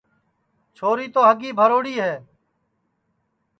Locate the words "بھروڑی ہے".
1.59-2.13